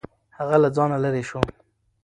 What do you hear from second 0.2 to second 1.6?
هغه له ځانه لرې شو.